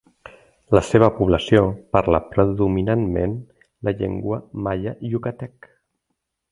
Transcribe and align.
La 0.75 0.81
seva 0.87 1.09
població 1.17 1.61
parla 1.97 2.21
predominantment 2.31 3.37
la 3.89 3.95
llengua 4.01 4.43
maia 4.69 4.99
yucatec. 5.13 5.75